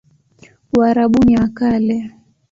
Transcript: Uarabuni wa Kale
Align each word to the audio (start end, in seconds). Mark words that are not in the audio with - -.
Uarabuni 0.77 1.33
wa 1.39 1.47
Kale 1.57 1.97